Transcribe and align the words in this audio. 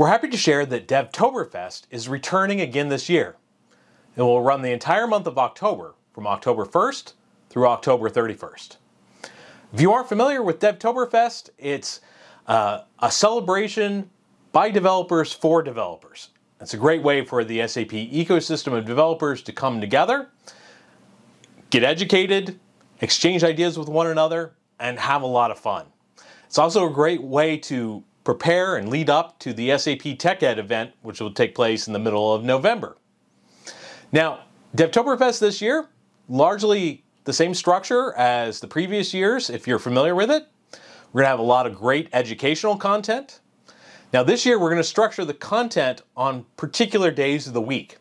We're 0.00 0.08
happy 0.08 0.28
to 0.28 0.36
share 0.38 0.64
that 0.64 0.88
DevToberfest 0.88 1.82
is 1.90 2.08
returning 2.08 2.58
again 2.58 2.88
this 2.88 3.10
year. 3.10 3.36
It 4.16 4.22
will 4.22 4.40
run 4.40 4.62
the 4.62 4.70
entire 4.70 5.06
month 5.06 5.26
of 5.26 5.36
October, 5.36 5.94
from 6.14 6.26
October 6.26 6.64
1st 6.64 7.12
through 7.50 7.66
October 7.66 8.08
31st. 8.08 8.78
If 9.74 9.78
you 9.78 9.92
aren't 9.92 10.08
familiar 10.08 10.42
with 10.42 10.58
DevToberfest, 10.58 11.50
it's 11.58 12.00
uh, 12.46 12.84
a 13.00 13.10
celebration 13.10 14.08
by 14.52 14.70
developers 14.70 15.34
for 15.34 15.62
developers. 15.62 16.30
It's 16.62 16.72
a 16.72 16.78
great 16.78 17.02
way 17.02 17.22
for 17.22 17.44
the 17.44 17.58
SAP 17.68 17.90
ecosystem 17.90 18.72
of 18.72 18.86
developers 18.86 19.42
to 19.42 19.52
come 19.52 19.82
together, 19.82 20.30
get 21.68 21.84
educated, 21.84 22.58
exchange 23.02 23.44
ideas 23.44 23.78
with 23.78 23.90
one 23.90 24.06
another, 24.06 24.54
and 24.78 24.98
have 24.98 25.20
a 25.20 25.26
lot 25.26 25.50
of 25.50 25.58
fun. 25.58 25.84
It's 26.46 26.56
also 26.56 26.88
a 26.88 26.90
great 26.90 27.22
way 27.22 27.58
to 27.58 28.02
prepare 28.24 28.76
and 28.76 28.88
lead 28.88 29.08
up 29.08 29.38
to 29.40 29.52
the 29.52 29.76
SAP 29.76 30.18
TechEd 30.18 30.58
event, 30.58 30.92
which 31.02 31.20
will 31.20 31.32
take 31.32 31.54
place 31.54 31.86
in 31.86 31.92
the 31.92 31.98
middle 31.98 32.34
of 32.34 32.44
November. 32.44 32.96
Now, 34.12 34.40
DevToberfest 34.76 35.40
this 35.40 35.60
year, 35.60 35.88
largely 36.28 37.04
the 37.24 37.32
same 37.32 37.54
structure 37.54 38.14
as 38.14 38.60
the 38.60 38.66
previous 38.66 39.12
years, 39.14 39.50
if 39.50 39.66
you're 39.66 39.78
familiar 39.78 40.14
with 40.14 40.30
it. 40.30 40.46
We're 41.12 41.22
going 41.22 41.26
to 41.26 41.30
have 41.30 41.38
a 41.40 41.42
lot 41.42 41.66
of 41.66 41.74
great 41.74 42.08
educational 42.12 42.76
content. 42.76 43.40
Now, 44.12 44.22
this 44.22 44.44
year, 44.44 44.58
we're 44.58 44.70
going 44.70 44.82
to 44.82 44.84
structure 44.84 45.24
the 45.24 45.34
content 45.34 46.02
on 46.16 46.44
particular 46.56 47.10
days 47.10 47.46
of 47.46 47.52
the 47.52 47.60
week. 47.60 47.98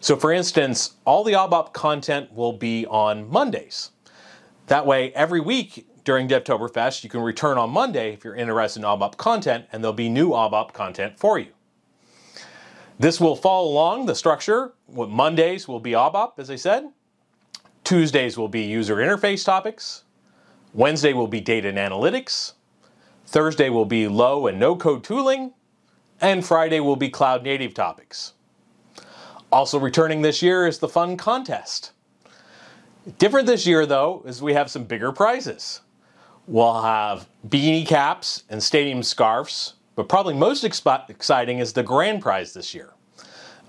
So, 0.00 0.16
for 0.16 0.32
instance, 0.32 0.94
all 1.04 1.24
the 1.24 1.32
ABAP 1.32 1.72
content 1.72 2.32
will 2.32 2.52
be 2.52 2.86
on 2.86 3.28
Mondays. 3.28 3.90
That 4.66 4.86
way, 4.86 5.12
every 5.12 5.40
week 5.40 5.86
during 6.04 6.28
DevToberfest, 6.28 7.02
you 7.02 7.10
can 7.10 7.20
return 7.20 7.58
on 7.58 7.70
Monday 7.70 8.12
if 8.12 8.24
you're 8.24 8.36
interested 8.36 8.80
in 8.80 8.84
ABAP 8.84 9.16
content, 9.16 9.66
and 9.72 9.82
there'll 9.82 9.94
be 9.94 10.08
new 10.08 10.30
ABAP 10.30 10.72
content 10.72 11.18
for 11.18 11.38
you. 11.38 11.48
This 12.98 13.20
will 13.20 13.34
follow 13.34 13.68
along 13.68 14.06
the 14.06 14.14
structure. 14.14 14.74
Mondays 14.88 15.66
will 15.66 15.80
be 15.80 15.92
ABAP, 15.92 16.32
as 16.38 16.50
I 16.50 16.56
said. 16.56 16.90
Tuesdays 17.82 18.38
will 18.38 18.48
be 18.48 18.62
user 18.62 18.96
interface 18.96 19.44
topics. 19.44 20.04
Wednesday 20.72 21.12
will 21.12 21.26
be 21.26 21.40
data 21.40 21.68
and 21.68 21.78
analytics. 21.78 22.52
Thursday 23.26 23.68
will 23.68 23.84
be 23.84 24.06
low 24.06 24.46
and 24.46 24.60
no 24.60 24.76
code 24.76 25.02
tooling. 25.02 25.52
And 26.20 26.44
Friday 26.44 26.80
will 26.80 26.96
be 26.96 27.08
cloud 27.08 27.42
native 27.42 27.74
topics. 27.74 28.34
Also 29.50 29.78
returning 29.78 30.22
this 30.22 30.42
year 30.42 30.66
is 30.66 30.78
the 30.78 30.88
fun 30.88 31.16
contest. 31.16 31.92
Different 33.18 33.46
this 33.46 33.66
year, 33.66 33.86
though, 33.86 34.22
is 34.24 34.40
we 34.40 34.54
have 34.54 34.70
some 34.70 34.84
bigger 34.84 35.12
prizes. 35.12 35.80
We'll 36.46 36.82
have 36.82 37.26
beanie 37.48 37.86
caps 37.86 38.42
and 38.50 38.62
stadium 38.62 39.02
scarves, 39.02 39.74
but 39.96 40.10
probably 40.10 40.34
most 40.34 40.62
exciting 40.62 41.58
is 41.58 41.72
the 41.72 41.82
grand 41.82 42.20
prize 42.20 42.52
this 42.52 42.74
year. 42.74 42.92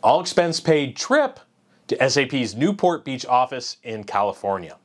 All 0.04 0.20
expense 0.20 0.60
paid 0.60 0.98
trip 0.98 1.40
to 1.88 2.10
SAP's 2.10 2.54
Newport 2.54 3.06
Beach 3.06 3.26
office 3.26 3.78
in 3.84 4.04
California. 4.04 4.78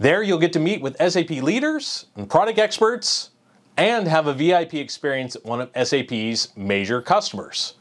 There 0.00 0.24
you'll 0.24 0.38
get 0.38 0.52
to 0.54 0.58
meet 0.58 0.80
with 0.80 0.96
SAP 0.96 1.30
leaders 1.30 2.06
and 2.16 2.28
product 2.28 2.58
experts 2.58 3.30
and 3.76 4.08
have 4.08 4.26
a 4.26 4.34
VIP 4.34 4.74
experience 4.74 5.36
at 5.36 5.44
one 5.44 5.60
of 5.60 5.70
SAP's 5.88 6.56
major 6.56 7.00
customers. 7.00 7.74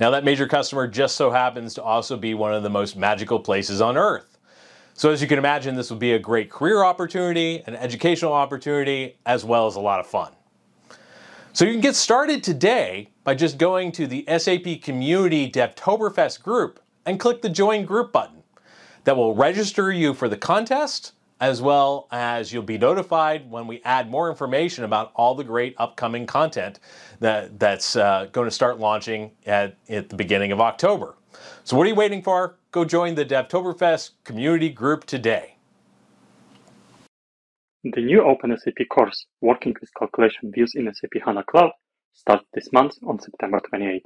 Now 0.00 0.10
that 0.10 0.24
major 0.24 0.48
customer 0.48 0.88
just 0.88 1.16
so 1.16 1.30
happens 1.30 1.72
to 1.74 1.82
also 1.84 2.16
be 2.16 2.34
one 2.34 2.52
of 2.52 2.64
the 2.64 2.70
most 2.70 2.96
magical 2.96 3.38
places 3.38 3.80
on 3.80 3.96
earth. 3.96 4.35
So 4.98 5.10
as 5.10 5.20
you 5.20 5.28
can 5.28 5.36
imagine, 5.36 5.74
this 5.74 5.90
would 5.90 5.98
be 5.98 6.14
a 6.14 6.18
great 6.18 6.50
career 6.50 6.82
opportunity, 6.82 7.62
an 7.66 7.76
educational 7.76 8.32
opportunity, 8.32 9.18
as 9.26 9.44
well 9.44 9.66
as 9.66 9.76
a 9.76 9.80
lot 9.80 10.00
of 10.00 10.06
fun. 10.06 10.32
So 11.52 11.66
you 11.66 11.72
can 11.72 11.82
get 11.82 11.94
started 11.94 12.42
today 12.42 13.10
by 13.22 13.34
just 13.34 13.58
going 13.58 13.92
to 13.92 14.06
the 14.06 14.24
SAP 14.26 14.80
Community 14.80 15.50
DevToberfest 15.50 16.42
group 16.42 16.80
and 17.04 17.20
click 17.20 17.42
the 17.42 17.50
Join 17.50 17.84
Group 17.84 18.10
button. 18.10 18.42
That 19.04 19.18
will 19.18 19.34
register 19.34 19.92
you 19.92 20.14
for 20.14 20.30
the 20.30 20.36
contest, 20.36 21.12
as 21.40 21.60
well 21.60 22.08
as 22.10 22.50
you'll 22.50 22.62
be 22.62 22.78
notified 22.78 23.50
when 23.50 23.66
we 23.66 23.82
add 23.84 24.10
more 24.10 24.30
information 24.30 24.84
about 24.84 25.12
all 25.14 25.34
the 25.34 25.44
great 25.44 25.74
upcoming 25.76 26.26
content 26.26 26.80
that, 27.20 27.58
that's 27.60 27.96
uh, 27.96 28.28
going 28.32 28.46
to 28.46 28.50
start 28.50 28.78
launching 28.78 29.30
at, 29.44 29.76
at 29.90 30.08
the 30.08 30.16
beginning 30.16 30.52
of 30.52 30.60
October. 30.62 31.16
So 31.64 31.76
what 31.76 31.84
are 31.84 31.90
you 31.90 31.94
waiting 31.94 32.22
for? 32.22 32.56
Go 32.76 32.84
join 32.84 33.14
the 33.14 33.24
DevToberfest 33.24 34.10
community 34.22 34.68
group 34.68 35.06
today. 35.06 35.56
The 37.82 38.02
new 38.02 38.20
OpenSAP 38.20 38.86
course, 38.90 39.24
Working 39.40 39.74
with 39.80 39.88
Calculation 39.98 40.52
Views 40.54 40.74
in 40.74 40.92
SAP 40.92 41.22
HANA 41.24 41.44
Cloud, 41.50 41.70
starts 42.12 42.44
this 42.52 42.70
month 42.74 42.96
on 43.08 43.18
September 43.18 43.62
28th. 43.72 44.02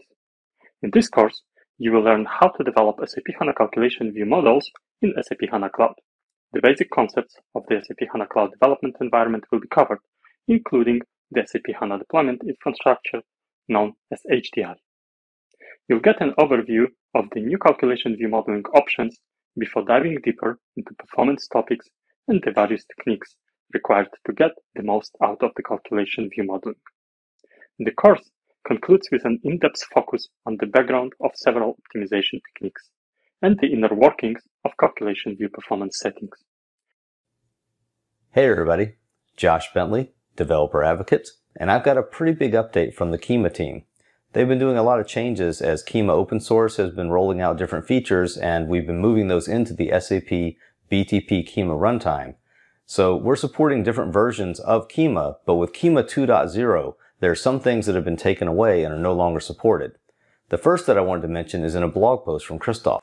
In 0.85 0.91
this 0.93 1.09
course, 1.09 1.43
you 1.79 1.91
will 1.91 2.03
learn 2.03 2.25
how 2.27 2.47
to 2.47 2.63
develop 2.63 3.01
SAP 3.05 3.25
HANA 3.41 3.55
calculation 3.55 4.13
view 4.13 4.25
models 4.25 4.71
in 5.03 5.15
SAP 5.21 5.51
HANA 5.51 5.71
Cloud. 5.71 5.97
The 6.53 6.61
basic 6.63 6.93
concepts 6.93 7.35
of 7.57 7.65
the 7.69 7.83
SAP 7.85 8.07
HANA 8.13 8.29
Cloud 8.29 8.53
development 8.53 8.95
environment 9.01 9.47
will 9.51 9.59
be 9.59 9.75
covered, 9.75 9.99
including 10.47 11.01
the 11.33 11.45
SAP 11.45 11.75
HANA 11.81 11.99
deployment 11.99 12.43
infrastructure, 12.47 13.23
known 13.69 13.95
as 14.13 14.21
HDI. 14.31 14.77
You'll 15.91 15.99
get 15.99 16.21
an 16.21 16.35
overview 16.39 16.85
of 17.17 17.25
the 17.33 17.41
new 17.41 17.59
calculation 17.59 18.15
view 18.15 18.29
modeling 18.29 18.63
options 18.77 19.19
before 19.59 19.85
diving 19.85 20.19
deeper 20.23 20.61
into 20.77 20.95
performance 20.95 21.49
topics 21.49 21.85
and 22.29 22.41
the 22.45 22.53
various 22.53 22.85
techniques 22.85 23.35
required 23.75 24.07
to 24.25 24.33
get 24.33 24.53
the 24.77 24.85
most 24.85 25.17
out 25.21 25.43
of 25.43 25.51
the 25.57 25.65
calculation 25.65 26.31
view 26.33 26.45
modeling. 26.45 26.77
The 27.81 27.91
course 27.91 28.31
concludes 28.65 29.09
with 29.11 29.25
an 29.25 29.41
in-depth 29.43 29.83
focus 29.93 30.29
on 30.47 30.59
the 30.61 30.67
background 30.67 31.13
of 31.21 31.33
several 31.35 31.77
optimization 31.83 32.39
techniques 32.55 32.89
and 33.43 33.59
the 33.59 33.73
inner 33.73 33.93
workings 33.93 34.43
of 34.65 34.71
calculation 34.79 35.35
view 35.37 35.49
performance 35.49 35.99
settings. 36.01 36.37
Hey 38.31 38.49
everybody, 38.49 38.95
Josh 39.37 39.75
Bentley, 39.75 40.13
developer 40.37 40.85
advocate, 40.85 41.31
and 41.57 41.69
I've 41.69 41.83
got 41.83 41.99
a 41.99 42.03
pretty 42.05 42.35
big 42.35 42.53
update 42.53 42.95
from 42.95 43.11
the 43.11 43.19
Kyma 43.19 43.53
team. 43.53 43.83
They've 44.33 44.47
been 44.47 44.61
doing 44.61 44.77
a 44.77 44.85
lot 44.85 45.01
of 45.01 45.09
changes 45.09 45.61
as 45.61 45.83
Kyma 45.83 46.11
open 46.11 46.39
source 46.39 46.77
has 46.77 46.93
been 46.93 47.11
rolling 47.11 47.41
out 47.41 47.59
different 47.59 47.87
features 47.87 48.37
and 48.37 48.69
we've 48.69 48.87
been 48.87 49.01
moving 49.01 49.27
those 49.27 49.49
into 49.49 49.75
the 49.75 49.89
SAP 49.91 50.55
BTP 50.89 51.49
Kyma 51.49 51.77
runtime. 51.77 52.37
So 52.87 53.17
we're 53.17 53.35
supporting 53.35 53.83
different 53.83 54.13
versions 54.13 54.61
of 54.61 54.87
Kyma, 54.87 55.37
but 55.47 55.57
with 55.57 55.73
Kyma 55.73 56.05
2.0, 56.05 56.95
there 57.19 57.31
are 57.33 57.37
some 57.37 57.59
things 57.59 57.87
that 57.87 57.97
have 57.97 58.05
been 58.05 58.17
taken 58.17 58.47
away 58.47 58.85
and 58.85 58.95
are 58.95 59.01
no 59.01 59.13
longer 59.13 59.41
supported. 59.41 59.97
The 60.51 60.59
first 60.59 60.87
that 60.87 60.99
I 60.99 61.03
wanted 61.03 61.23
to 61.23 61.29
mention 61.29 61.65
is 61.65 61.75
in 61.75 61.83
a 61.83 61.89
blog 61.89 62.25
post 62.25 62.47
from 62.47 62.61
Krzysztof. 62.61 63.01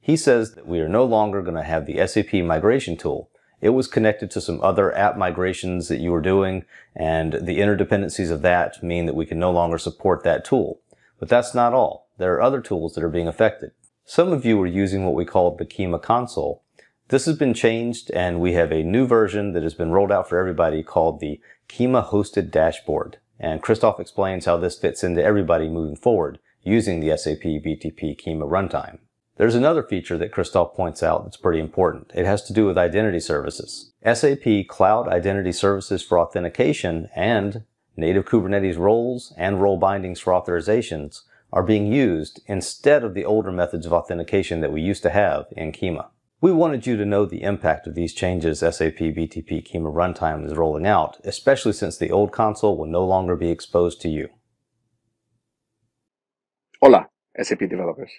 He 0.00 0.16
says 0.16 0.54
that 0.54 0.66
we 0.66 0.80
are 0.80 0.88
no 0.88 1.04
longer 1.04 1.40
going 1.40 1.56
to 1.56 1.62
have 1.62 1.86
the 1.86 2.04
SAP 2.04 2.34
migration 2.34 2.96
tool. 2.96 3.30
It 3.60 3.70
was 3.70 3.88
connected 3.88 4.30
to 4.30 4.40
some 4.40 4.60
other 4.62 4.94
app 4.96 5.16
migrations 5.16 5.88
that 5.88 5.98
you 5.98 6.12
were 6.12 6.20
doing, 6.20 6.64
and 6.94 7.32
the 7.32 7.58
interdependencies 7.58 8.30
of 8.30 8.42
that 8.42 8.82
mean 8.82 9.06
that 9.06 9.16
we 9.16 9.26
can 9.26 9.38
no 9.38 9.50
longer 9.50 9.78
support 9.78 10.22
that 10.22 10.44
tool. 10.44 10.80
But 11.18 11.28
that's 11.28 11.54
not 11.54 11.74
all. 11.74 12.08
There 12.18 12.34
are 12.34 12.42
other 12.42 12.60
tools 12.60 12.94
that 12.94 13.04
are 13.04 13.08
being 13.08 13.28
affected. 13.28 13.72
Some 14.04 14.32
of 14.32 14.44
you 14.44 14.60
are 14.62 14.66
using 14.66 15.04
what 15.04 15.14
we 15.14 15.24
call 15.24 15.56
the 15.56 15.66
Kyma 15.66 16.00
console. 16.00 16.62
This 17.08 17.26
has 17.26 17.36
been 17.36 17.54
changed, 17.54 18.10
and 18.12 18.40
we 18.40 18.52
have 18.52 18.70
a 18.70 18.82
new 18.82 19.06
version 19.06 19.52
that 19.52 19.62
has 19.62 19.74
been 19.74 19.90
rolled 19.90 20.12
out 20.12 20.28
for 20.28 20.38
everybody 20.38 20.82
called 20.82 21.20
the 21.20 21.40
Kyma 21.68 22.08
hosted 22.08 22.50
dashboard. 22.50 23.18
And 23.40 23.62
Krzysztof 23.62 24.00
explains 24.00 24.44
how 24.44 24.56
this 24.56 24.78
fits 24.78 25.02
into 25.02 25.22
everybody 25.22 25.68
moving 25.68 25.96
forward 25.96 26.38
using 26.62 27.00
the 27.00 27.16
SAP 27.16 27.42
BTP 27.42 28.20
Kyma 28.20 28.48
runtime. 28.48 28.98
There's 29.38 29.54
another 29.54 29.84
feature 29.84 30.18
that 30.18 30.32
Krzysztof 30.32 30.74
points 30.74 31.00
out 31.00 31.22
that's 31.22 31.36
pretty 31.36 31.60
important. 31.60 32.10
It 32.12 32.26
has 32.26 32.42
to 32.42 32.52
do 32.52 32.66
with 32.66 32.76
identity 32.76 33.20
services. 33.20 33.92
SAP 34.04 34.66
Cloud 34.66 35.06
Identity 35.06 35.52
Services 35.52 36.02
for 36.02 36.18
Authentication 36.18 37.08
and 37.14 37.62
native 37.96 38.24
Kubernetes 38.24 38.76
roles 38.76 39.32
and 39.36 39.62
role 39.62 39.76
bindings 39.76 40.18
for 40.18 40.32
authorizations 40.32 41.20
are 41.52 41.62
being 41.62 41.86
used 41.86 42.40
instead 42.46 43.04
of 43.04 43.14
the 43.14 43.24
older 43.24 43.52
methods 43.52 43.86
of 43.86 43.92
authentication 43.92 44.60
that 44.60 44.72
we 44.72 44.82
used 44.82 45.04
to 45.04 45.10
have 45.10 45.46
in 45.52 45.70
Kyma. 45.70 46.08
We 46.40 46.50
wanted 46.52 46.84
you 46.84 46.96
to 46.96 47.06
know 47.06 47.24
the 47.24 47.42
impact 47.42 47.86
of 47.86 47.94
these 47.94 48.14
changes 48.14 48.58
SAP 48.58 48.98
BTP 48.98 49.64
Kyma 49.64 49.92
Runtime 49.92 50.46
is 50.46 50.54
rolling 50.54 50.86
out, 50.86 51.16
especially 51.22 51.74
since 51.74 51.96
the 51.96 52.10
old 52.10 52.32
console 52.32 52.76
will 52.76 52.86
no 52.86 53.04
longer 53.04 53.36
be 53.36 53.50
exposed 53.50 54.00
to 54.00 54.08
you. 54.08 54.30
Hola, 56.82 57.06
SAP 57.40 57.60
developers. 57.60 58.10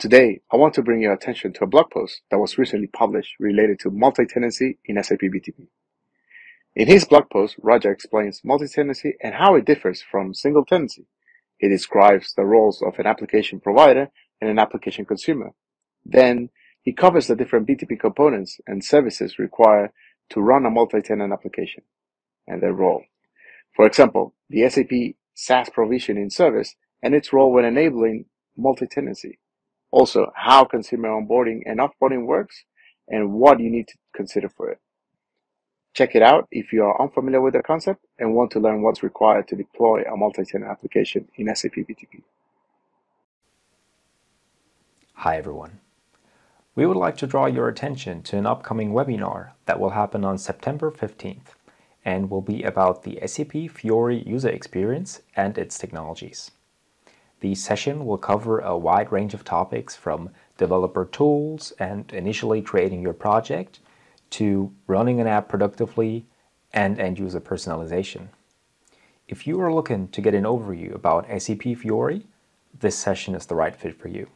Today, 0.00 0.40
I 0.50 0.56
want 0.56 0.72
to 0.74 0.82
bring 0.82 1.02
your 1.02 1.12
attention 1.12 1.52
to 1.52 1.64
a 1.64 1.66
blog 1.66 1.90
post 1.90 2.22
that 2.30 2.38
was 2.38 2.56
recently 2.56 2.86
published 2.86 3.34
related 3.38 3.80
to 3.80 3.90
multi-tenancy 3.90 4.78
in 4.86 5.02
SAP 5.02 5.18
BTP. 5.18 5.66
In 6.74 6.88
his 6.88 7.04
blog 7.04 7.28
post, 7.28 7.56
Raja 7.60 7.90
explains 7.90 8.40
multi-tenancy 8.42 9.16
and 9.22 9.34
how 9.34 9.56
it 9.56 9.66
differs 9.66 10.00
from 10.00 10.32
single 10.32 10.64
tenancy. 10.64 11.04
He 11.58 11.68
describes 11.68 12.32
the 12.32 12.46
roles 12.46 12.80
of 12.80 12.98
an 12.98 13.06
application 13.06 13.60
provider 13.60 14.08
and 14.40 14.48
an 14.48 14.58
application 14.58 15.04
consumer. 15.04 15.50
Then, 16.02 16.48
he 16.80 16.94
covers 16.94 17.26
the 17.26 17.36
different 17.36 17.68
BTP 17.68 18.00
components 18.00 18.58
and 18.66 18.82
services 18.82 19.38
required 19.38 19.90
to 20.30 20.40
run 20.40 20.64
a 20.64 20.70
multi-tenant 20.70 21.30
application 21.30 21.82
and 22.46 22.62
their 22.62 22.72
role. 22.72 23.04
For 23.76 23.84
example, 23.84 24.34
the 24.48 24.66
SAP 24.66 25.16
SaaS 25.34 25.68
provisioning 25.68 26.30
service, 26.30 26.74
and 27.02 27.14
its 27.14 27.34
role 27.34 27.52
when 27.52 27.66
enabling 27.66 28.24
multi-tenancy. 28.56 29.38
Also, 29.90 30.32
how 30.34 30.64
consumer 30.64 31.08
onboarding 31.08 31.62
and 31.66 31.80
offboarding 31.80 32.26
works, 32.26 32.64
and 33.08 33.32
what 33.32 33.60
you 33.60 33.68
need 33.70 33.88
to 33.88 33.98
consider 34.14 34.48
for 34.48 34.70
it. 34.70 34.78
Check 35.92 36.14
it 36.14 36.22
out 36.22 36.46
if 36.52 36.72
you 36.72 36.84
are 36.84 37.02
unfamiliar 37.02 37.40
with 37.40 37.54
the 37.54 37.62
concept 37.62 38.06
and 38.18 38.34
want 38.34 38.52
to 38.52 38.60
learn 38.60 38.82
what's 38.82 39.02
required 39.02 39.48
to 39.48 39.56
deploy 39.56 40.02
a 40.02 40.16
multi-tenant 40.16 40.70
application 40.70 41.28
in 41.36 41.54
SAP 41.54 41.72
BTP. 41.72 42.22
Hi 45.14 45.36
everyone. 45.36 45.80
We 46.76 46.86
would 46.86 46.96
like 46.96 47.16
to 47.18 47.26
draw 47.26 47.46
your 47.46 47.68
attention 47.68 48.22
to 48.22 48.38
an 48.38 48.46
upcoming 48.46 48.92
webinar 48.92 49.50
that 49.66 49.80
will 49.80 49.90
happen 49.90 50.24
on 50.24 50.38
September 50.38 50.90
15th 50.92 51.56
and 52.04 52.30
will 52.30 52.40
be 52.40 52.62
about 52.62 53.02
the 53.02 53.18
SAP 53.26 53.70
Fiori 53.70 54.22
user 54.22 54.48
experience 54.48 55.20
and 55.36 55.58
its 55.58 55.76
technologies. 55.76 56.52
The 57.40 57.54
session 57.54 58.04
will 58.04 58.18
cover 58.18 58.60
a 58.60 58.76
wide 58.76 59.10
range 59.10 59.34
of 59.34 59.44
topics 59.44 59.96
from 59.96 60.30
developer 60.58 61.06
tools 61.06 61.72
and 61.78 62.12
initially 62.12 62.60
creating 62.60 63.02
your 63.02 63.14
project 63.14 63.80
to 64.30 64.72
running 64.86 65.20
an 65.20 65.26
app 65.26 65.48
productively 65.48 66.26
and 66.72 67.00
end 67.00 67.18
user 67.18 67.40
personalization. 67.40 68.28
If 69.26 69.46
you 69.46 69.60
are 69.60 69.72
looking 69.72 70.08
to 70.08 70.20
get 70.20 70.34
an 70.34 70.44
overview 70.44 70.94
about 70.94 71.26
SAP 71.40 71.62
Fiori, 71.76 72.26
this 72.78 72.98
session 72.98 73.34
is 73.34 73.46
the 73.46 73.54
right 73.54 73.74
fit 73.74 73.98
for 73.98 74.08
you. 74.08 74.28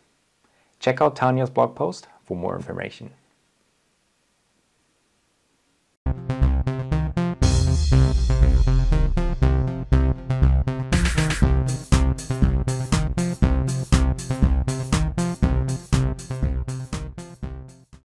Check 0.79 1.01
out 1.01 1.17
Tania's 1.17 1.51
blog 1.51 1.75
post 1.75 2.09
for 2.25 2.37
more 2.37 2.57
information. 2.57 3.11